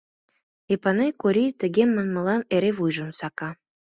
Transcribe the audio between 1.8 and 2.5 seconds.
манмылан